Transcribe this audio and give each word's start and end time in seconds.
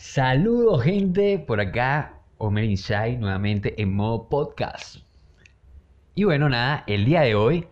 Saludos 0.00 0.82
gente, 0.82 1.38
por 1.38 1.60
acá 1.60 2.14
Omer 2.38 2.64
Inside 2.64 3.18
nuevamente 3.18 3.80
en 3.80 3.94
modo 3.94 4.30
podcast. 4.30 4.96
Y 6.14 6.24
bueno, 6.24 6.48
nada, 6.48 6.84
el 6.86 7.04
día 7.04 7.20
de 7.20 7.34
hoy 7.34 7.68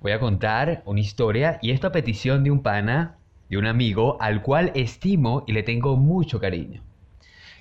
voy 0.00 0.10
a 0.10 0.18
contar 0.18 0.82
una 0.84 0.98
historia 0.98 1.60
y 1.62 1.70
esto 1.70 1.86
a 1.86 1.92
petición 1.92 2.42
de 2.42 2.50
un 2.50 2.64
pana, 2.64 3.18
de 3.48 3.56
un 3.56 3.66
amigo 3.66 4.20
al 4.20 4.42
cual 4.42 4.72
estimo 4.74 5.44
y 5.46 5.52
le 5.52 5.62
tengo 5.62 5.96
mucho 5.96 6.40
cariño. 6.40 6.82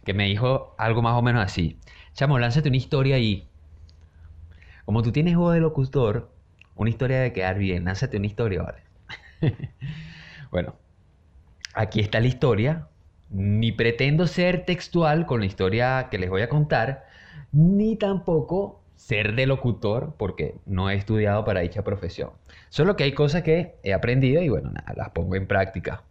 Que 0.04 0.16
me 0.16 0.26
dijo 0.26 0.74
algo 0.80 1.04
más 1.04 1.14
o 1.14 1.22
menos 1.22 1.46
así. 1.46 1.78
Chamo, 2.14 2.40
lánzate 2.40 2.68
una 2.68 2.78
historia 2.78 3.20
y... 3.20 3.48
Como 4.86 5.04
tú 5.04 5.12
tienes 5.12 5.36
voz 5.38 5.54
de 5.54 5.62
locutor, 5.62 6.32
una 6.76 6.90
historia 6.90 7.20
de 7.20 7.32
quedar 7.32 7.60
bien, 7.60 7.86
lánzate 7.86 8.18
una 8.18 8.26
historia, 8.26 8.64
¿vale? 8.64 8.82
bueno, 10.52 10.76
aquí 11.76 12.00
está 12.00 12.20
la 12.20 12.28
historia. 12.28 12.88
Ni 13.30 13.72
pretendo 13.72 14.28
ser 14.28 14.66
textual 14.66 15.26
con 15.26 15.42
la 15.42 15.46
historia 15.46 16.08
que 16.10 16.18
les 16.18 16.30
voy 16.30 16.42
a 16.42 16.50
contar, 16.50 17.06
ni 17.52 17.96
tampoco 17.96 18.82
ser 18.96 19.36
de 19.36 19.46
locutor, 19.46 20.14
porque 20.18 20.56
no 20.66 20.90
he 20.90 20.96
estudiado 20.96 21.46
para 21.46 21.62
dicha 21.62 21.84
profesión. 21.84 22.32
Solo 22.70 22.96
que 22.96 23.06
hay 23.06 23.14
cosas 23.14 23.44
que 23.44 23.76
he 23.84 23.94
aprendido 23.94 24.42
y 24.42 24.50
bueno, 24.50 24.72
nada, 24.72 24.94
las 24.96 25.10
pongo 25.12 25.36
en 25.36 25.48
práctica. 25.48 26.04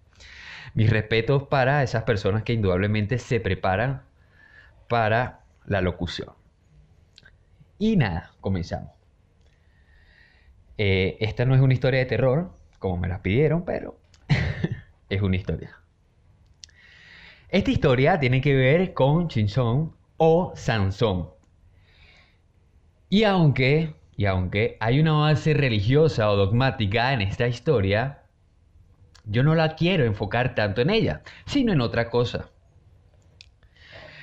Mis 0.74 0.90
respetos 0.90 1.44
para 1.44 1.82
esas 1.82 2.04
personas 2.04 2.44
que 2.44 2.52
indudablemente 2.52 3.18
se 3.18 3.40
preparan 3.40 4.02
para 4.88 5.40
la 5.66 5.80
locución. 5.80 6.30
Y 7.78 7.96
nada, 7.96 8.32
comenzamos. 8.40 8.90
Eh, 10.78 11.16
esta 11.20 11.44
no 11.44 11.54
es 11.54 11.60
una 11.60 11.74
historia 11.74 12.00
de 12.00 12.06
terror, 12.06 12.52
como 12.78 12.96
me 12.96 13.08
las 13.08 13.20
pidieron, 13.20 13.64
pero 13.64 13.98
es 15.08 15.22
una 15.22 15.36
historia. 15.36 15.76
Esta 17.50 17.70
historia 17.70 18.20
tiene 18.20 18.42
que 18.42 18.54
ver 18.54 18.92
con 18.92 19.28
Chinchón 19.28 19.96
o 20.18 20.52
Sansón. 20.54 21.30
Y 23.08 23.24
aunque, 23.24 23.94
y 24.18 24.26
aunque 24.26 24.76
hay 24.80 25.00
una 25.00 25.12
base 25.12 25.54
religiosa 25.54 26.30
o 26.30 26.36
dogmática 26.36 27.14
en 27.14 27.22
esta 27.22 27.48
historia, 27.48 28.24
yo 29.24 29.42
no 29.42 29.54
la 29.54 29.76
quiero 29.76 30.04
enfocar 30.04 30.54
tanto 30.54 30.82
en 30.82 30.90
ella, 30.90 31.22
sino 31.46 31.72
en 31.72 31.80
otra 31.80 32.10
cosa. 32.10 32.50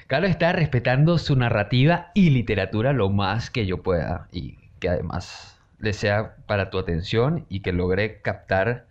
Claro 0.05 0.27
está 0.27 0.51
respetando 0.51 1.17
su 1.17 1.35
narrativa 1.35 2.11
y 2.13 2.29
literatura 2.29 2.93
lo 2.93 3.09
más 3.09 3.49
que 3.49 3.65
yo 3.65 3.81
pueda 3.81 4.27
y 4.31 4.55
que 4.79 4.89
además 4.89 5.59
le 5.79 5.93
sea 5.93 6.35
para 6.45 6.69
tu 6.69 6.77
atención 6.77 7.47
y 7.49 7.61
que 7.61 7.73
logre 7.73 8.21
captar 8.21 8.85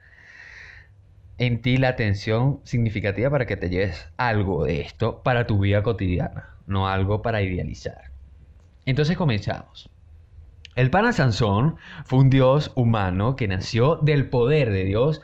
en 1.38 1.60
ti 1.62 1.76
la 1.76 1.88
atención 1.88 2.60
significativa 2.64 3.30
para 3.30 3.46
que 3.46 3.56
te 3.56 3.68
lleves 3.68 4.06
algo 4.16 4.64
de 4.64 4.80
esto 4.80 5.22
para 5.22 5.46
tu 5.46 5.58
vida 5.58 5.82
cotidiana, 5.82 6.50
no 6.66 6.88
algo 6.88 7.22
para 7.22 7.42
idealizar. 7.42 8.10
Entonces 8.86 9.16
comenzamos. 9.16 9.90
El 10.76 10.90
pana 10.90 11.12
Sansón 11.12 11.76
fue 12.04 12.20
un 12.20 12.30
dios 12.30 12.72
humano 12.74 13.36
que 13.36 13.48
nació 13.48 13.96
del 13.96 14.28
poder 14.28 14.70
de 14.70 14.84
Dios 14.84 15.22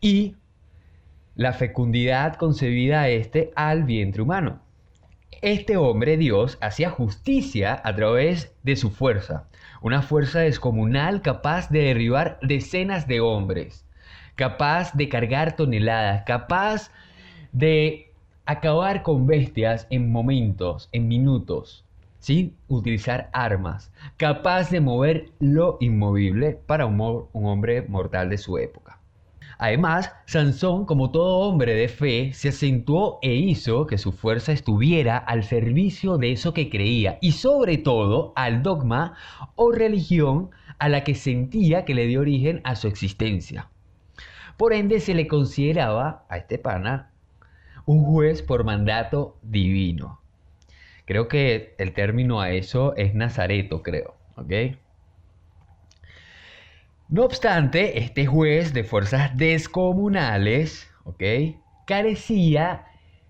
y 0.00 0.36
la 1.34 1.52
fecundidad 1.52 2.34
concebida 2.36 3.02
a 3.02 3.08
este 3.08 3.52
al 3.56 3.84
vientre 3.84 4.22
humano. 4.22 4.62
Este 5.42 5.76
hombre 5.76 6.16
Dios 6.16 6.58
hacía 6.60 6.90
justicia 6.90 7.80
a 7.82 7.94
través 7.94 8.54
de 8.62 8.76
su 8.76 8.90
fuerza, 8.90 9.48
una 9.80 10.02
fuerza 10.02 10.40
descomunal 10.40 11.22
capaz 11.22 11.70
de 11.70 11.80
derribar 11.80 12.38
decenas 12.42 13.06
de 13.06 13.20
hombres 13.20 13.86
capaz 14.40 14.94
de 14.94 15.06
cargar 15.06 15.54
toneladas, 15.54 16.22
capaz 16.24 16.90
de 17.52 18.10
acabar 18.46 19.02
con 19.02 19.26
bestias 19.26 19.86
en 19.90 20.10
momentos, 20.10 20.88
en 20.92 21.08
minutos, 21.08 21.84
sin 22.20 22.56
utilizar 22.66 23.28
armas, 23.34 23.92
capaz 24.16 24.70
de 24.70 24.80
mover 24.80 25.30
lo 25.40 25.76
inmovible 25.80 26.58
para 26.66 26.86
un, 26.86 27.28
hombre 27.34 27.82
mortal 27.82 28.30
de 28.30 28.38
su 28.38 28.56
época. 28.56 28.98
Además, 29.58 30.10
Sansón, 30.24 30.86
como 30.86 31.10
todo 31.10 31.40
hombre 31.40 31.74
de 31.74 31.88
fe, 31.88 32.32
se 32.32 32.48
acentuó 32.48 33.18
e 33.20 33.34
hizo 33.34 33.86
que 33.86 33.98
su 33.98 34.10
fuerza 34.10 34.52
estuviera 34.52 35.18
al 35.18 35.44
servicio 35.44 36.16
de 36.16 36.32
eso 36.32 36.54
que 36.54 36.70
creía 36.70 37.18
y 37.20 37.32
sobre 37.32 37.76
todo 37.76 38.32
al 38.36 38.62
dogma 38.62 39.16
o 39.54 39.70
religión 39.70 40.48
a 40.78 40.88
la 40.88 41.04
que 41.04 41.14
sentía 41.14 41.84
que 41.84 41.94
le 41.94 42.06
dio 42.06 42.20
origen 42.20 42.62
a 42.64 42.74
su 42.74 42.88
existencia. 42.88 43.68
Por 44.60 44.74
ende, 44.74 45.00
se 45.00 45.14
le 45.14 45.26
consideraba 45.26 46.26
a 46.28 46.36
este 46.36 46.58
pana 46.58 47.12
un 47.86 48.04
juez 48.04 48.42
por 48.42 48.62
mandato 48.62 49.38
divino. 49.40 50.20
Creo 51.06 51.28
que 51.28 51.74
el 51.78 51.94
término 51.94 52.42
a 52.42 52.50
eso 52.50 52.94
es 52.96 53.14
Nazareto, 53.14 53.82
creo. 53.82 54.16
¿Ok? 54.36 54.76
No 57.08 57.24
obstante, 57.24 58.00
este 58.00 58.26
juez 58.26 58.74
de 58.74 58.84
fuerzas 58.84 59.34
descomunales. 59.34 60.90
Carecía 61.86 62.84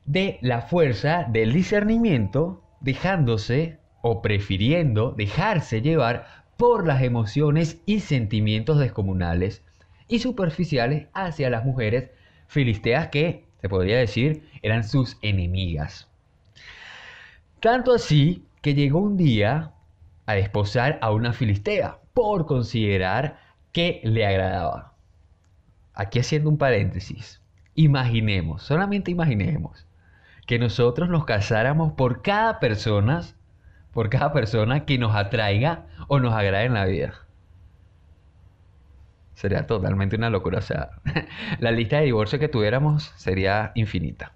de 0.06 0.40
la 0.42 0.62
fuerza 0.62 1.28
del 1.30 1.52
discernimiento, 1.52 2.64
dejándose 2.80 3.78
o 4.02 4.20
prefiriendo 4.20 5.12
dejarse 5.12 5.80
llevar 5.80 6.26
por 6.56 6.88
las 6.88 7.02
emociones 7.02 7.80
y 7.86 8.00
sentimientos 8.00 8.80
descomunales 8.80 9.62
y 10.10 10.18
superficiales 10.18 11.06
hacia 11.14 11.48
las 11.48 11.64
mujeres 11.64 12.10
filisteas 12.48 13.08
que, 13.08 13.44
se 13.60 13.68
podría 13.68 13.98
decir, 13.98 14.48
eran 14.60 14.84
sus 14.84 15.16
enemigas. 15.22 16.08
Tanto 17.60 17.94
así 17.94 18.44
que 18.60 18.74
llegó 18.74 18.98
un 18.98 19.16
día 19.16 19.72
a 20.26 20.34
desposar 20.34 20.98
a 21.00 21.12
una 21.12 21.32
filistea 21.32 21.98
por 22.12 22.46
considerar 22.46 23.38
que 23.72 24.00
le 24.02 24.26
agradaba. 24.26 24.94
Aquí 25.94 26.18
haciendo 26.18 26.50
un 26.50 26.58
paréntesis, 26.58 27.40
imaginemos, 27.74 28.62
solamente 28.62 29.10
imaginemos, 29.10 29.86
que 30.46 30.58
nosotros 30.58 31.08
nos 31.08 31.24
casáramos 31.24 31.92
por 31.92 32.22
cada 32.22 32.58
persona, 32.58 33.22
por 33.92 34.10
cada 34.10 34.32
persona 34.32 34.84
que 34.84 34.98
nos 34.98 35.14
atraiga 35.14 35.86
o 36.08 36.18
nos 36.18 36.34
agrade 36.34 36.64
en 36.64 36.74
la 36.74 36.86
vida. 36.86 37.14
Sería 39.40 39.66
totalmente 39.66 40.16
una 40.16 40.28
locura. 40.28 40.58
O 40.58 40.62
sea, 40.62 40.90
la 41.60 41.70
lista 41.70 41.96
de 41.96 42.04
divorcios 42.04 42.38
que 42.38 42.48
tuviéramos 42.48 43.10
sería 43.16 43.72
infinita. 43.74 44.34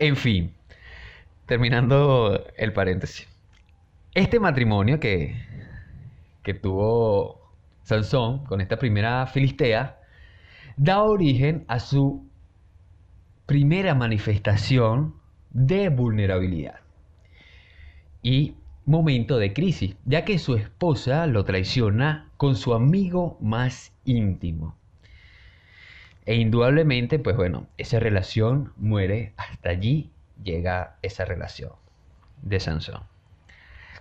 En 0.00 0.16
fin, 0.16 0.52
terminando 1.46 2.44
el 2.56 2.72
paréntesis. 2.72 3.28
Este 4.12 4.40
matrimonio 4.40 4.98
que, 4.98 5.36
que 6.42 6.54
tuvo 6.54 7.48
Sansón 7.84 8.44
con 8.44 8.60
esta 8.60 8.76
primera 8.76 9.24
filistea 9.28 10.00
da 10.76 11.04
origen 11.04 11.64
a 11.68 11.78
su 11.78 12.28
primera 13.46 13.94
manifestación 13.94 15.14
de 15.50 15.90
vulnerabilidad 15.90 16.80
y 18.20 18.56
momento 18.86 19.38
de 19.38 19.52
crisis, 19.52 19.96
ya 20.04 20.24
que 20.24 20.38
su 20.38 20.56
esposa 20.56 21.26
lo 21.26 21.44
traiciona 21.44 22.28
con 22.36 22.56
su 22.56 22.74
amigo 22.74 23.38
más 23.40 23.92
íntimo. 24.04 24.76
E 26.26 26.36
indudablemente, 26.36 27.18
pues 27.18 27.36
bueno, 27.36 27.66
esa 27.76 27.98
relación 28.00 28.72
muere, 28.76 29.32
hasta 29.36 29.70
allí 29.70 30.10
llega 30.42 30.96
esa 31.02 31.24
relación 31.24 31.72
de 32.42 32.60
Sansón. 32.60 33.02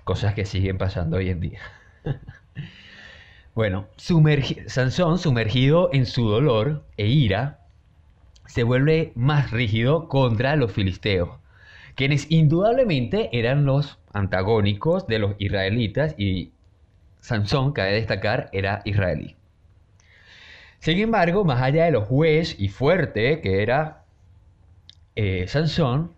Cosas 0.03 0.33
que 0.33 0.45
siguen 0.45 0.77
pasando 0.77 1.17
hoy 1.17 1.29
en 1.29 1.39
día. 1.39 1.59
bueno, 3.55 3.87
Sansón, 3.97 5.17
sumergido 5.17 5.89
en 5.93 6.05
su 6.05 6.27
dolor 6.27 6.83
e 6.97 7.07
ira, 7.07 7.59
se 8.45 8.63
vuelve 8.63 9.13
más 9.15 9.51
rígido 9.51 10.07
contra 10.07 10.55
los 10.55 10.71
filisteos, 10.71 11.29
quienes 11.95 12.29
indudablemente 12.29 13.29
eran 13.37 13.65
los 13.65 13.97
antagónicos 14.13 15.07
de 15.07 15.19
los 15.19 15.35
israelitas 15.39 16.15
y 16.17 16.51
Sansón, 17.19 17.73
cabe 17.73 17.93
destacar, 17.93 18.49
era 18.51 18.81
israelí. 18.85 19.35
Sin 20.79 20.99
embargo, 20.99 21.45
más 21.45 21.61
allá 21.61 21.85
de 21.85 21.91
lo 21.91 22.01
juez 22.01 22.59
y 22.59 22.67
fuerte 22.67 23.41
que 23.41 23.63
era 23.63 24.03
eh, 25.15 25.45
Sansón, 25.47 26.11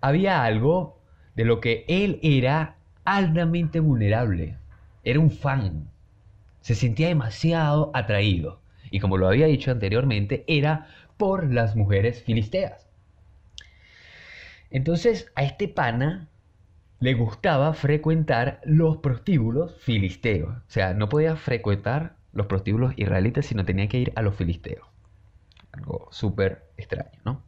había 0.00 0.44
algo 0.44 1.00
de 1.36 1.44
lo 1.44 1.60
que 1.60 1.84
él 1.88 2.18
era 2.22 2.76
altamente 3.04 3.80
vulnerable. 3.80 4.56
Era 5.04 5.20
un 5.20 5.30
fan. 5.30 5.88
Se 6.60 6.74
sentía 6.74 7.08
demasiado 7.08 7.90
atraído. 7.94 8.60
Y 8.90 9.00
como 9.00 9.16
lo 9.16 9.28
había 9.28 9.46
dicho 9.46 9.70
anteriormente, 9.70 10.44
era 10.46 10.88
por 11.16 11.52
las 11.52 11.76
mujeres 11.76 12.22
filisteas. 12.22 12.88
Entonces 14.70 15.30
a 15.34 15.44
este 15.44 15.68
pana 15.68 16.27
le 17.00 17.14
gustaba 17.14 17.74
frecuentar 17.74 18.60
los 18.64 18.98
prostíbulos 18.98 19.76
filisteos. 19.80 20.50
O 20.56 20.70
sea, 20.70 20.94
no 20.94 21.08
podía 21.08 21.36
frecuentar 21.36 22.16
los 22.32 22.46
prostíbulos 22.46 22.94
israelitas, 22.96 23.46
sino 23.46 23.64
tenía 23.64 23.88
que 23.88 23.98
ir 23.98 24.12
a 24.16 24.22
los 24.22 24.34
filisteos. 24.36 24.86
Algo 25.72 26.08
súper 26.10 26.64
extraño, 26.76 27.20
¿no? 27.24 27.42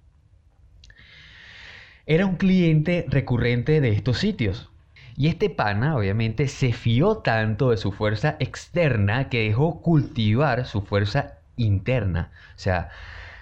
era 2.11 2.27
un 2.27 2.35
cliente 2.37 3.07
recurrente 3.09 3.81
de 3.81 3.91
estos 3.91 4.19
sitios. 4.19 4.69
Y 5.17 5.29
este 5.29 5.49
pana 5.49 5.97
obviamente 5.97 6.49
se 6.49 6.73
fió 6.73 7.19
tanto 7.19 7.71
de 7.71 7.77
su 7.77 7.93
fuerza 7.93 8.37
externa 8.41 9.29
que 9.29 9.45
dejó 9.45 9.81
cultivar 9.81 10.67
su 10.67 10.83
fuerza 10.83 11.39
interna. 11.57 12.33
O 12.57 12.59
sea, 12.59 12.89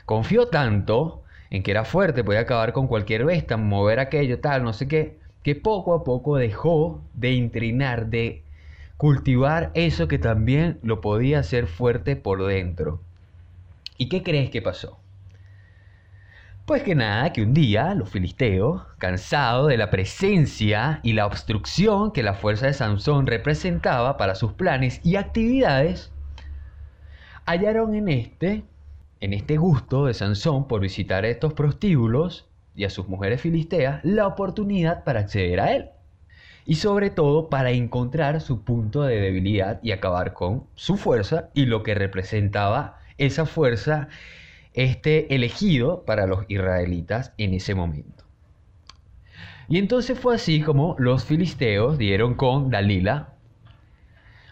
confió 0.04 0.48
tanto 0.48 1.22
en 1.48 1.62
que 1.62 1.70
era 1.70 1.86
fuerte, 1.86 2.24
podía 2.24 2.40
acabar 2.40 2.74
con 2.74 2.88
cualquier 2.88 3.24
bestia, 3.24 3.56
mover 3.56 4.00
aquello, 4.00 4.38
tal, 4.40 4.64
no 4.64 4.74
sé 4.74 4.86
qué, 4.86 5.17
que 5.42 5.54
poco 5.54 5.94
a 5.94 6.04
poco 6.04 6.36
dejó 6.36 7.02
de 7.14 7.32
intrinar, 7.32 8.06
de 8.06 8.42
cultivar 8.96 9.70
eso 9.74 10.08
que 10.08 10.18
también 10.18 10.78
lo 10.82 11.00
podía 11.00 11.38
hacer 11.38 11.66
fuerte 11.66 12.16
por 12.16 12.44
dentro. 12.44 13.00
¿Y 13.96 14.08
qué 14.08 14.22
crees 14.22 14.50
que 14.50 14.62
pasó? 14.62 14.98
Pues 16.66 16.82
que 16.82 16.94
nada, 16.94 17.32
que 17.32 17.42
un 17.42 17.54
día 17.54 17.94
los 17.94 18.10
filisteos, 18.10 18.82
cansados 18.98 19.68
de 19.68 19.78
la 19.78 19.88
presencia 19.88 21.00
y 21.02 21.14
la 21.14 21.24
obstrucción 21.24 22.12
que 22.12 22.22
la 22.22 22.34
fuerza 22.34 22.66
de 22.66 22.74
Sansón 22.74 23.26
representaba 23.26 24.18
para 24.18 24.34
sus 24.34 24.52
planes 24.52 25.00
y 25.02 25.16
actividades, 25.16 26.12
hallaron 27.46 27.94
en 27.94 28.08
este, 28.08 28.64
en 29.20 29.32
este 29.32 29.56
gusto 29.56 30.04
de 30.04 30.12
Sansón 30.12 30.68
por 30.68 30.82
visitar 30.82 31.24
estos 31.24 31.54
prostíbulos 31.54 32.47
y 32.78 32.84
a 32.84 32.90
sus 32.90 33.08
mujeres 33.08 33.40
filisteas, 33.40 34.00
la 34.04 34.28
oportunidad 34.28 35.02
para 35.02 35.20
acceder 35.20 35.58
a 35.58 35.74
él. 35.74 35.90
Y 36.64 36.76
sobre 36.76 37.10
todo 37.10 37.48
para 37.48 37.72
encontrar 37.72 38.40
su 38.40 38.62
punto 38.62 39.02
de 39.02 39.20
debilidad 39.20 39.80
y 39.82 39.90
acabar 39.90 40.32
con 40.32 40.64
su 40.76 40.96
fuerza 40.96 41.50
y 41.54 41.66
lo 41.66 41.82
que 41.82 41.96
representaba 41.96 43.00
esa 43.18 43.46
fuerza 43.46 44.08
este 44.74 45.34
elegido 45.34 46.04
para 46.04 46.28
los 46.28 46.44
israelitas 46.46 47.32
en 47.36 47.52
ese 47.54 47.74
momento. 47.74 48.22
Y 49.68 49.78
entonces 49.78 50.16
fue 50.16 50.36
así 50.36 50.60
como 50.60 50.94
los 51.00 51.24
filisteos 51.24 51.98
dieron 51.98 52.34
con 52.34 52.70
Dalila, 52.70 53.30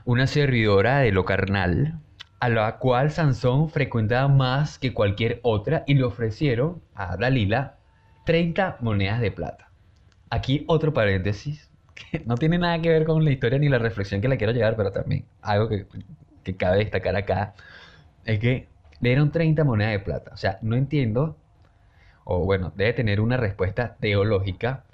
una 0.05 0.27
servidora 0.27 0.99
de 0.99 1.13
lo 1.13 1.25
carnal, 1.25 2.01
a 2.41 2.49
la 2.49 2.79
cual 2.79 3.13
Sansón 3.13 3.71
frecuentaba 3.71 4.27
más 4.27 4.81
que 4.81 4.93
cualquier 4.93 5.39
otra 5.45 5.85
y 5.87 5.95
le 5.95 6.03
ofrecieron 6.03 6.83
a 6.97 7.17
Dalila 7.17 7.76
30 8.27 8.79
monedas 8.81 9.21
de 9.21 9.31
plata. 9.31 9.71
Aquí 10.31 10.65
otro 10.69 10.93
paréntesis, 10.93 11.71
que 11.95 12.23
no 12.27 12.35
tiene 12.37 12.59
nada 12.59 12.81
que 12.83 12.91
ver 12.91 13.05
con 13.07 13.25
la 13.25 13.31
historia 13.31 13.59
ni 13.59 13.69
la 13.69 13.79
reflexión 13.79 14.21
que 14.21 14.29
le 14.29 14.37
quiero 14.37 14.53
llevar, 14.53 14.77
pero 14.77 14.93
también 14.93 15.25
algo 15.41 15.69
que, 15.69 15.87
que 16.45 16.57
cabe 16.57 16.79
destacar 16.79 17.17
acá, 17.17 17.55
es 18.25 18.41
que 18.41 18.69
le 19.01 19.11
dieron 19.11 19.31
30 19.33 19.65
monedas 19.65 19.93
de 19.93 20.01
plata. 20.01 20.33
O 20.35 20.37
sea, 20.37 20.59
no 20.61 20.77
entiendo, 20.77 21.37
o 22.25 22.45
bueno, 22.45 22.73
debe 22.77 22.93
tener 22.95 23.21
una 23.21 23.37
respuesta 23.37 23.97
teológica. 24.01 24.85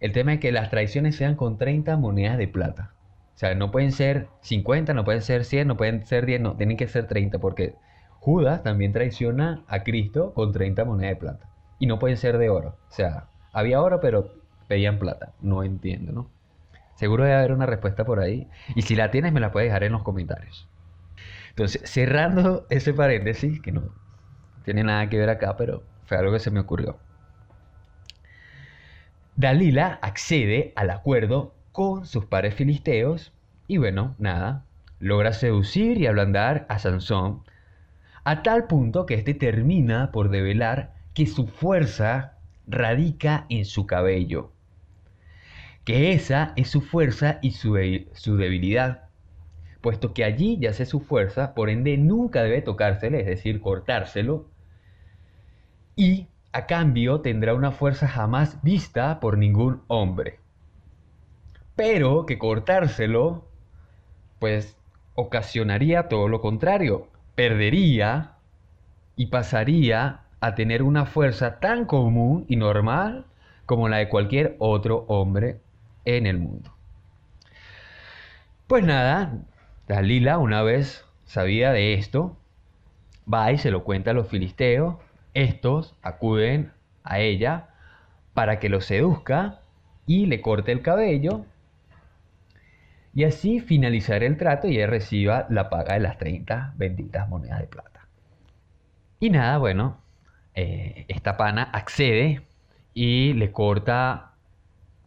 El 0.00 0.12
tema 0.12 0.34
es 0.34 0.40
que 0.40 0.52
las 0.52 0.70
traiciones 0.70 1.16
sean 1.16 1.36
con 1.36 1.58
30 1.58 1.96
monedas 1.96 2.38
de 2.38 2.48
plata. 2.48 2.92
O 3.34 3.38
sea, 3.38 3.54
no 3.54 3.70
pueden 3.70 3.92
ser 3.92 4.28
50, 4.42 4.94
no 4.94 5.04
pueden 5.04 5.22
ser 5.22 5.44
100, 5.44 5.68
no 5.68 5.76
pueden 5.78 6.06
ser 6.06 6.26
10, 6.26 6.40
no, 6.42 6.56
tienen 6.56 6.76
que 6.76 6.88
ser 6.88 7.06
30 7.06 7.38
porque 7.38 7.74
Judas 8.20 8.62
también 8.62 8.92
traiciona 8.92 9.64
a 9.68 9.82
Cristo 9.82 10.34
con 10.34 10.52
30 10.52 10.84
monedas 10.84 11.12
de 11.14 11.20
plata. 11.20 11.55
Y 11.78 11.86
no 11.86 11.98
pueden 11.98 12.16
ser 12.16 12.38
de 12.38 12.48
oro. 12.48 12.76
O 12.88 12.92
sea, 12.92 13.26
había 13.52 13.80
oro 13.80 14.00
pero 14.00 14.34
pedían 14.68 14.98
plata. 14.98 15.32
No 15.40 15.62
entiendo, 15.62 16.12
¿no? 16.12 16.30
Seguro 16.94 17.24
debe 17.24 17.36
haber 17.36 17.52
una 17.52 17.66
respuesta 17.66 18.04
por 18.04 18.20
ahí. 18.20 18.48
Y 18.74 18.82
si 18.82 18.96
la 18.96 19.10
tienes 19.10 19.32
me 19.32 19.40
la 19.40 19.52
puedes 19.52 19.68
dejar 19.68 19.84
en 19.84 19.92
los 19.92 20.02
comentarios. 20.02 20.68
Entonces, 21.50 21.82
cerrando 21.88 22.66
ese 22.70 22.92
paréntesis, 22.92 23.60
que 23.60 23.72
no 23.72 23.82
tiene 24.64 24.82
nada 24.82 25.08
que 25.08 25.18
ver 25.18 25.30
acá, 25.30 25.56
pero 25.56 25.84
fue 26.04 26.16
algo 26.16 26.32
que 26.32 26.38
se 26.38 26.50
me 26.50 26.60
ocurrió. 26.60 26.98
Dalila 29.36 29.98
accede 30.02 30.72
al 30.76 30.90
acuerdo 30.90 31.54
con 31.72 32.06
sus 32.06 32.24
pares 32.24 32.54
filisteos 32.54 33.32
y 33.68 33.76
bueno, 33.76 34.14
nada, 34.18 34.64
logra 34.98 35.32
seducir 35.32 35.98
y 35.98 36.06
ablandar 36.06 36.66
a 36.68 36.78
Sansón 36.78 37.42
a 38.24 38.42
tal 38.42 38.66
punto 38.66 39.06
que 39.06 39.14
éste 39.14 39.34
termina 39.34 40.10
por 40.10 40.30
develar 40.30 40.95
que 41.16 41.26
su 41.26 41.48
fuerza 41.48 42.38
radica 42.68 43.46
en 43.48 43.64
su 43.64 43.86
cabello, 43.86 44.52
que 45.84 46.12
esa 46.12 46.52
es 46.56 46.70
su 46.70 46.80
fuerza 46.80 47.40
y 47.42 47.52
su, 47.52 47.76
su 48.12 48.36
debilidad 48.36 49.06
puesto 49.80 50.12
que 50.12 50.24
allí 50.24 50.58
yace 50.58 50.84
su 50.84 50.98
fuerza, 50.98 51.54
por 51.54 51.70
ende 51.70 51.96
nunca 51.96 52.42
debe 52.42 52.60
tocársele, 52.60 53.20
es 53.20 53.26
decir, 53.26 53.60
cortárselo, 53.60 54.50
y 55.94 56.26
a 56.52 56.66
cambio 56.66 57.20
tendrá 57.20 57.54
una 57.54 57.70
fuerza 57.70 58.08
jamás 58.08 58.60
vista 58.64 59.20
por 59.20 59.38
ningún 59.38 59.82
hombre. 59.86 60.40
Pero 61.76 62.26
que 62.26 62.36
cortárselo, 62.36 63.48
pues 64.40 64.76
ocasionaría 65.14 66.08
todo 66.08 66.26
lo 66.26 66.40
contrario, 66.40 67.08
perdería 67.36 68.34
y 69.14 69.26
pasaría 69.26 70.25
a 70.40 70.54
tener 70.54 70.82
una 70.82 71.06
fuerza 71.06 71.58
tan 71.58 71.84
común 71.84 72.44
y 72.48 72.56
normal 72.56 73.24
como 73.64 73.88
la 73.88 73.98
de 73.98 74.08
cualquier 74.08 74.56
otro 74.58 75.04
hombre 75.08 75.60
en 76.04 76.26
el 76.26 76.38
mundo. 76.38 76.72
Pues 78.66 78.84
nada, 78.84 79.38
Dalila, 79.88 80.38
una 80.38 80.62
vez 80.62 81.04
sabía 81.24 81.72
de 81.72 81.94
esto, 81.94 82.36
va 83.32 83.52
y 83.52 83.58
se 83.58 83.70
lo 83.70 83.84
cuenta 83.84 84.12
a 84.12 84.14
los 84.14 84.28
filisteos. 84.28 84.96
Estos 85.34 85.94
acuden 86.02 86.72
a 87.04 87.20
ella 87.20 87.68
para 88.34 88.58
que 88.58 88.68
lo 88.68 88.80
seduzca 88.80 89.60
y 90.06 90.26
le 90.26 90.40
corte 90.40 90.72
el 90.72 90.82
cabello. 90.82 91.44
Y 93.14 93.24
así 93.24 93.60
finalizar 93.60 94.22
el 94.22 94.36
trato 94.36 94.68
y 94.68 94.78
él 94.78 94.90
reciba 94.90 95.46
la 95.48 95.70
paga 95.70 95.94
de 95.94 96.00
las 96.00 96.18
30 96.18 96.74
benditas 96.76 97.28
monedas 97.28 97.60
de 97.60 97.66
plata. 97.66 98.06
Y 99.18 99.30
nada, 99.30 99.58
bueno, 99.58 99.98
eh, 100.56 101.04
esta 101.08 101.36
pana 101.36 101.62
accede 101.62 102.42
y 102.94 103.34
le 103.34 103.52
corta 103.52 104.32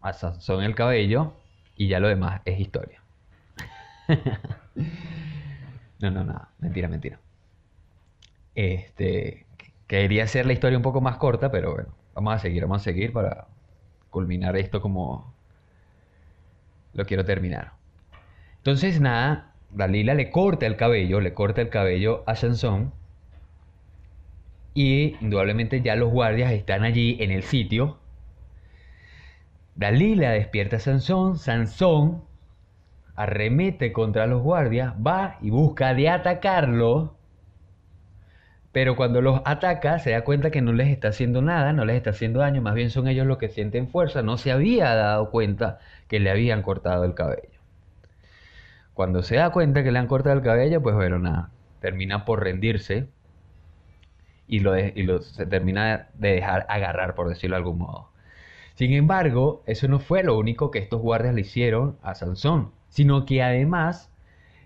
a 0.02 0.14
Sansón 0.14 0.64
el 0.64 0.76
cabello 0.76 1.34
y 1.76 1.88
ya 1.88 2.00
lo 2.00 2.08
demás 2.08 2.42
es 2.46 2.60
historia. 2.60 3.02
no, 6.00 6.12
no, 6.12 6.24
no, 6.24 6.48
mentira, 6.60 6.88
mentira. 6.88 7.20
Este, 8.56 9.46
quería 9.88 10.24
hacer 10.24 10.46
la 10.46 10.54
historia 10.54 10.78
un 10.78 10.84
poco 10.84 11.02
más 11.02 11.18
corta, 11.18 11.52
pero 11.52 11.74
bueno, 11.74 11.90
vamos 12.14 12.36
a 12.36 12.40
seguir, 12.40 12.64
vamos 12.64 12.82
a 12.82 12.84
seguir 12.84 13.12
para 13.12 13.48
culminar 14.10 14.56
esto 14.56 14.82
como 14.82 15.34
lo 16.94 17.06
quiero 17.06 17.26
terminar. 17.26 17.74
Entonces, 18.58 19.02
nada, 19.02 19.54
Dalila 19.72 20.14
le 20.14 20.32
corta 20.32 20.66
el 20.66 20.76
cabello, 20.76 21.22
le 21.22 21.34
corta 21.34 21.62
el 21.62 21.70
cabello 21.70 22.24
a 22.28 22.36
Sansón. 22.36 22.92
Y 24.80 25.18
indudablemente 25.20 25.82
ya 25.82 25.98
los 25.98 26.10
guardias 26.10 26.54
están 26.54 26.86
allí 26.86 27.18
en 27.20 27.32
el 27.32 27.44
sitio. 27.44 27.98
Dalila 29.76 30.32
despierta 30.32 30.78
a 30.78 30.80
Sansón. 30.80 31.38
Sansón 31.38 32.24
arremete 33.14 33.92
contra 33.92 34.26
los 34.26 34.42
guardias, 34.42 34.94
va 35.06 35.38
y 35.42 35.50
busca 35.50 35.94
de 35.94 36.08
atacarlo, 36.08 37.18
pero 38.72 38.96
cuando 38.96 39.22
los 39.22 39.42
ataca 39.44 40.00
se 40.00 40.12
da 40.12 40.24
cuenta 40.24 40.50
que 40.50 40.62
no 40.62 40.72
les 40.72 40.88
está 40.88 41.10
haciendo 41.10 41.42
nada, 41.42 41.74
no 41.74 41.84
les 41.84 41.98
está 41.98 42.12
haciendo 42.12 42.40
daño, 42.40 42.62
más 42.62 42.74
bien 42.74 42.90
son 42.90 43.10
ellos 43.10 43.28
los 43.28 43.38
que 43.38 43.50
sienten 43.50 43.90
fuerza, 43.90 44.22
no 44.22 44.38
se 44.38 44.54
había 44.54 44.96
dado 44.96 45.30
cuenta 45.30 45.80
que 46.08 46.22
le 46.22 46.30
habían 46.30 46.62
cortado 46.62 47.04
el 47.04 47.16
cabello. 47.16 47.60
Cuando 48.94 49.24
se 49.24 49.36
da 49.36 49.50
cuenta 49.50 49.84
que 49.84 49.92
le 49.92 50.00
han 50.00 50.08
cortado 50.08 50.38
el 50.38 50.42
cabello, 50.42 50.82
pues 50.82 50.96
bueno, 50.96 51.20
nada, 51.20 51.50
termina 51.82 52.24
por 52.24 52.42
rendirse 52.42 53.10
y, 54.50 54.60
lo, 54.60 55.22
se 55.22 55.46
termina 55.46 56.10
de 56.16 56.34
dejar 56.34 56.66
agarrar, 56.70 57.16
por 57.16 57.30
decirlo 57.30 57.56
de 57.56 57.60
algún 57.60 57.78
modo. 57.78 58.10
Sin 58.76 58.94
embargo, 58.94 59.64
eso 59.66 59.88
no 59.88 60.00
fue 60.00 60.24
lo 60.24 60.38
único 60.38 60.72
que 60.72 60.80
estos 60.80 61.02
guardias 61.02 61.34
le 61.36 61.42
hicieron 61.42 61.98
a 62.02 62.16
Sansón 62.16 62.72
sino 62.90 63.26
que 63.26 63.42
además 63.42 64.12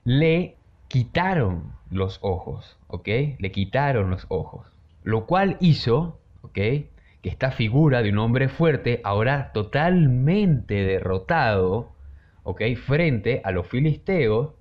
le 0.05 0.55
quitaron 0.87 1.73
los 1.89 2.19
ojos, 2.21 2.77
¿ok? 2.87 3.07
Le 3.37 3.51
quitaron 3.51 4.09
los 4.09 4.25
ojos, 4.29 4.67
lo 5.03 5.25
cual 5.25 5.57
hizo, 5.59 6.19
¿ok? 6.41 6.53
Que 6.53 6.89
esta 7.23 7.51
figura 7.51 8.01
de 8.01 8.09
un 8.09 8.17
hombre 8.17 8.49
fuerte, 8.49 9.01
ahora 9.03 9.51
totalmente 9.53 10.75
derrotado, 10.75 11.91
¿ok? 12.43 12.61
Frente 12.75 13.41
a 13.43 13.51
los 13.51 13.67
filisteos, 13.67 14.51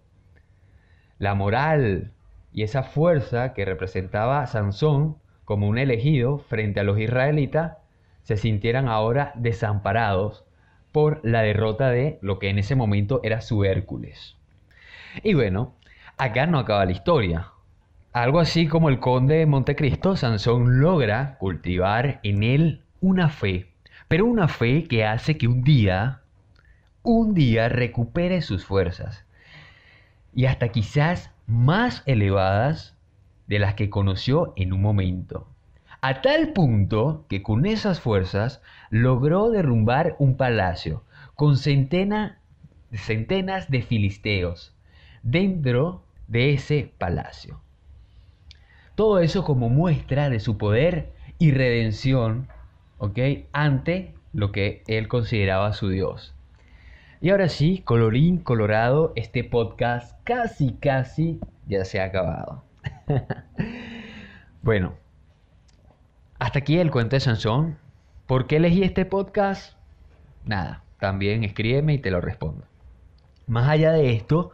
la 1.19 1.35
moral 1.35 2.13
y 2.53 2.63
esa 2.63 2.83
fuerza 2.83 3.55
que 3.55 3.65
representaba 3.65 4.43
a 4.43 4.47
Sansón 4.47 5.17
como 5.45 5.69
un 5.69 5.79
elegido 5.79 6.39
frente 6.39 6.81
a 6.81 6.85
los 6.85 6.99
israelitas, 6.99 7.79
se 8.23 8.37
sintieran 8.37 8.89
ahora 8.89 9.33
desamparados 9.35 10.45
por 10.93 11.21
la 11.25 11.43
derrota 11.43 11.91
de 11.91 12.19
lo 12.23 12.39
que 12.39 12.49
en 12.51 12.59
ese 12.59 12.75
momento 12.75 13.21
era 13.23 13.41
su 13.41 13.65
Hércules. 13.65 14.37
Y 15.23 15.35
bueno, 15.35 15.75
acá 16.19 16.47
no 16.47 16.59
acaba 16.59 16.85
la 16.85 16.93
historia. 16.93 17.49
Algo 18.13 18.41
así 18.41 18.69
como 18.69 18.89
el 18.89 19.01
conde 19.01 19.37
de 19.37 19.47
Montecristo, 19.47 20.17
Sansón 20.17 20.81
logra 20.81 21.39
cultivar 21.39 22.21
en 22.23 22.43
él 22.43 22.83
una 23.01 23.29
fe 23.29 23.73
pero 24.13 24.27
una 24.27 24.47
fe 24.47 24.85
que 24.85 25.07
hace 25.07 25.39
que 25.39 25.49
un 25.49 25.65
día, 25.65 26.21
un 27.03 27.33
día 27.33 27.71
recupere 27.71 28.43
sus 28.43 28.63
fuerzas 28.63 29.25
y 30.35 30.45
hasta 30.45 30.69
quizás 30.69 31.31
más 31.47 32.03
elevadas 32.07 32.97
de 33.47 33.59
las 33.59 33.75
que 33.75 33.91
conoció 33.91 34.53
en 34.57 34.73
un 34.73 34.83
momento. 34.83 35.47
A 36.01 36.21
tal 36.21 36.53
punto 36.53 37.27
que 37.29 37.43
con 37.43 37.67
esas 37.67 38.01
fuerzas 38.01 38.61
logró 38.91 39.51
derrumbar 39.51 40.17
un 40.19 40.37
palacio 40.37 41.05
con 41.35 41.57
centenas 41.57 42.37
de 42.91 43.83
filisteos 43.83 44.75
dentro 45.23 46.03
de 46.29 46.55
ese 46.55 46.93
palacio. 46.99 47.61
Todo 48.95 49.21
eso 49.21 49.45
como 49.45 49.69
muestra 49.69 50.29
de 50.29 50.41
su 50.41 50.59
poder 50.59 51.13
y 51.39 51.51
redención, 51.51 52.49
¿ok? 52.99 53.19
Ante 53.53 54.15
lo 54.33 54.53
que 54.53 54.83
él 54.87 55.09
consideraba 55.09 55.73
su 55.73 55.89
Dios. 55.89 56.35
Y 57.23 57.31
ahora 57.31 57.49
sí, 57.49 57.83
colorín 57.85 58.39
colorado, 58.39 59.13
este 59.15 59.45
podcast 59.45 60.19
casi, 60.25 60.73
casi 60.73 61.39
ya 61.69 61.85
se 61.85 62.01
ha 62.01 62.07
acabado. 62.07 62.65
bueno, 64.63 64.95
hasta 66.41 66.59
aquí 66.59 66.79
el 66.79 66.91
cuento 66.91 67.15
de 67.15 67.21
Sansón. 67.21 67.79
¿Por 68.27 68.49
qué 68.49 68.57
elegí 68.57 68.83
este 68.83 69.05
podcast? 69.05 69.77
Nada, 70.45 70.83
también 70.99 71.45
escríbeme 71.45 71.95
y 71.95 71.99
te 71.99 72.11
lo 72.11 72.21
respondo. 72.21 72.65
Más 73.47 73.69
allá 73.69 73.93
de 73.93 74.15
esto, 74.15 74.51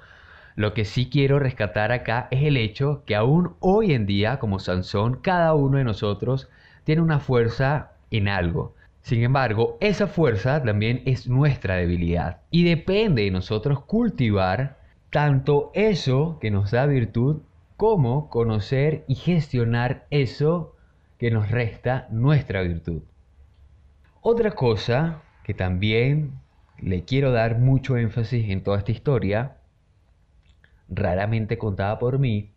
lo 0.54 0.74
que 0.74 0.84
sí 0.84 1.08
quiero 1.08 1.38
rescatar 1.38 1.90
acá 1.90 2.28
es 2.30 2.42
el 2.42 2.58
hecho 2.58 3.02
que 3.06 3.16
aún 3.16 3.56
hoy 3.60 3.94
en 3.94 4.04
día, 4.04 4.38
como 4.38 4.58
Sansón, 4.58 5.22
cada 5.22 5.54
uno 5.54 5.78
de 5.78 5.84
nosotros 5.84 6.50
tiene 6.84 7.00
una 7.00 7.18
fuerza 7.18 7.92
en 8.10 8.28
algo. 8.28 8.74
Sin 9.08 9.22
embargo, 9.22 9.78
esa 9.80 10.06
fuerza 10.06 10.62
también 10.62 11.00
es 11.06 11.28
nuestra 11.28 11.76
debilidad 11.76 12.42
y 12.50 12.64
depende 12.64 13.22
de 13.22 13.30
nosotros 13.30 13.80
cultivar 13.80 14.76
tanto 15.08 15.70
eso 15.72 16.36
que 16.42 16.50
nos 16.50 16.72
da 16.72 16.84
virtud 16.84 17.40
como 17.78 18.28
conocer 18.28 19.06
y 19.08 19.14
gestionar 19.14 20.06
eso 20.10 20.76
que 21.16 21.30
nos 21.30 21.50
resta 21.50 22.06
nuestra 22.10 22.60
virtud. 22.60 23.00
Otra 24.20 24.50
cosa 24.50 25.22
que 25.42 25.54
también 25.54 26.32
le 26.78 27.04
quiero 27.04 27.32
dar 27.32 27.58
mucho 27.58 27.96
énfasis 27.96 28.50
en 28.50 28.62
toda 28.62 28.76
esta 28.76 28.92
historia, 28.92 29.56
raramente 30.86 31.56
contada 31.56 31.98
por 31.98 32.18
mí, 32.18 32.52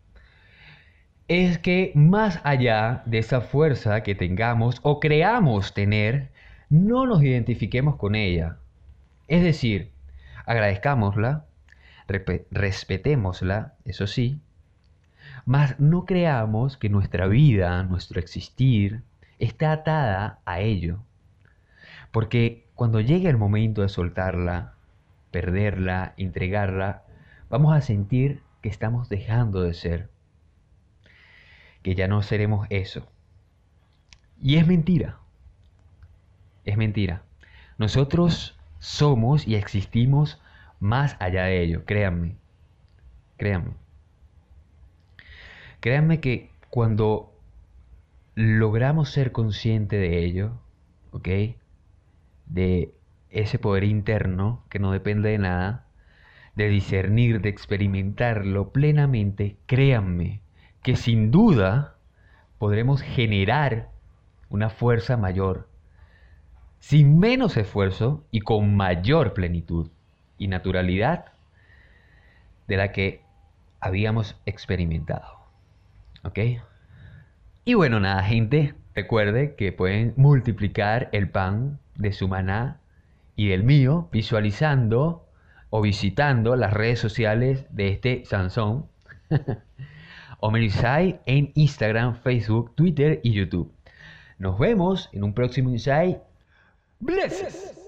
es 1.28 1.58
que 1.58 1.92
más 1.94 2.40
allá 2.44 3.02
de 3.06 3.18
esa 3.18 3.40
fuerza 3.40 4.02
que 4.02 4.14
tengamos 4.14 4.80
o 4.82 5.00
creamos 5.00 5.74
tener, 5.74 6.30
no 6.68 7.06
nos 7.06 7.22
identifiquemos 7.22 7.96
con 7.96 8.14
ella. 8.14 8.56
Es 9.28 9.42
decir, 9.42 9.90
agradezcámosla, 10.46 11.44
respetémosla, 12.50 13.74
eso 13.84 14.06
sí, 14.06 14.40
mas 15.44 15.78
no 15.80 16.04
creamos 16.04 16.76
que 16.76 16.88
nuestra 16.88 17.26
vida, 17.26 17.82
nuestro 17.84 18.20
existir, 18.20 19.02
está 19.38 19.72
atada 19.72 20.40
a 20.44 20.60
ello. 20.60 20.98
Porque 22.10 22.66
cuando 22.74 23.00
llegue 23.00 23.28
el 23.28 23.38
momento 23.38 23.82
de 23.82 23.88
soltarla, 23.88 24.74
perderla, 25.30 26.14
entregarla, 26.16 27.02
vamos 27.48 27.74
a 27.74 27.80
sentir 27.80 28.42
que 28.60 28.68
estamos 28.68 29.08
dejando 29.08 29.62
de 29.62 29.74
ser. 29.74 30.10
Que 31.82 31.94
ya 31.94 32.08
no 32.08 32.22
seremos 32.22 32.66
eso. 32.70 33.06
Y 34.40 34.56
es 34.56 34.66
mentira. 34.66 35.18
Es 36.64 36.76
mentira. 36.76 37.22
Nosotros 37.78 38.58
somos 38.78 39.46
y 39.46 39.54
existimos 39.54 40.40
más 40.80 41.16
allá 41.20 41.44
de 41.44 41.62
ello, 41.62 41.84
créanme. 41.84 42.36
Créanme. 43.36 43.72
Créanme 45.80 46.20
que 46.20 46.50
cuando 46.70 47.32
logramos 48.34 49.10
ser 49.10 49.32
conscientes 49.32 50.00
de 50.00 50.24
ello, 50.24 50.60
¿ok? 51.12 51.28
De 52.46 52.94
ese 53.30 53.58
poder 53.58 53.84
interno 53.84 54.64
que 54.68 54.78
no 54.78 54.92
depende 54.92 55.30
de 55.30 55.38
nada, 55.38 55.86
de 56.56 56.68
discernir, 56.68 57.40
de 57.40 57.48
experimentarlo 57.48 58.72
plenamente, 58.72 59.56
créanme 59.66 60.40
que 60.82 60.96
sin 60.96 61.30
duda 61.30 61.96
podremos 62.58 63.02
generar 63.02 63.88
una 64.48 64.68
fuerza 64.68 65.16
mayor, 65.16 65.68
sin 66.78 67.18
menos 67.18 67.56
esfuerzo 67.56 68.24
y 68.30 68.40
con 68.40 68.76
mayor 68.76 69.32
plenitud 69.34 69.90
y 70.38 70.48
naturalidad 70.48 71.32
de 72.66 72.76
la 72.76 72.92
que 72.92 73.22
habíamos 73.80 74.36
experimentado. 74.46 75.38
¿Ok? 76.24 76.38
Y 77.64 77.74
bueno, 77.74 78.00
nada, 78.00 78.22
gente, 78.22 78.74
recuerde 78.94 79.54
que 79.54 79.72
pueden 79.72 80.14
multiplicar 80.16 81.08
el 81.12 81.28
pan 81.28 81.78
de 81.96 82.12
su 82.12 82.28
maná 82.28 82.80
y 83.36 83.48
del 83.48 83.64
mío 83.64 84.08
visualizando 84.12 85.26
o 85.70 85.80
visitando 85.80 86.56
las 86.56 86.72
redes 86.72 86.98
sociales 86.98 87.66
de 87.70 87.88
este 87.88 88.24
Sansón. 88.24 88.86
Omer 90.44 90.68
en 91.26 91.52
Instagram, 91.54 92.16
Facebook, 92.16 92.74
Twitter 92.74 93.20
y 93.22 93.32
YouTube. 93.32 93.72
Nos 94.38 94.58
vemos 94.58 95.08
en 95.12 95.22
un 95.22 95.34
próximo 95.34 95.70
Insight. 95.70 96.18
Blesses. 96.98 97.81